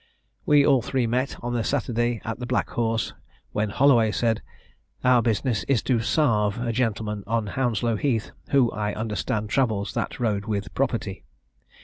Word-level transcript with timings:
We 0.47 0.65
all 0.65 0.81
three 0.81 1.05
met 1.05 1.37
on 1.43 1.53
the 1.53 1.63
Saturday 1.63 2.21
at 2.25 2.39
the 2.39 2.47
Black 2.47 2.71
Horse, 2.71 3.13
when 3.51 3.69
Holloway 3.69 4.11
said, 4.11 4.41
'Our 5.03 5.21
business 5.21 5.63
is 5.65 5.83
to 5.83 5.99
sarve 5.99 6.57
a 6.59 6.73
gentleman 6.73 7.23
on 7.27 7.45
Hounslow 7.45 7.97
Heath, 7.97 8.31
who, 8.49 8.71
I 8.71 8.95
understand, 8.95 9.51
travels 9.51 9.93
that 9.93 10.19
road 10.19 10.45
with 10.45 10.73
property.' 10.73 11.23